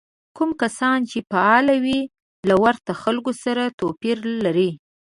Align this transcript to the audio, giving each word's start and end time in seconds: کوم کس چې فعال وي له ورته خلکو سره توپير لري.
کوم 0.35 0.49
کس 0.59 0.79
چې 1.09 1.17
فعال 1.31 1.67
وي 1.83 1.99
له 2.49 2.55
ورته 2.63 2.91
خلکو 3.03 3.31
سره 3.43 3.63
توپير 3.79 4.17
لري. 4.45 4.69